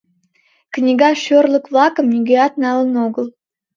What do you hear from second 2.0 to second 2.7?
нигӧат